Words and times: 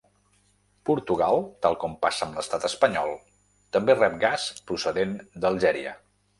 Portugal, 0.89 1.41
tal 1.65 1.77
com 1.83 1.93
passa 2.07 2.25
amb 2.27 2.39
l’estat 2.41 2.65
espanyol, 2.71 3.13
també 3.79 3.99
rep 4.03 4.19
gas 4.27 4.51
procedent 4.73 5.17
d’Algèria. 5.45 5.97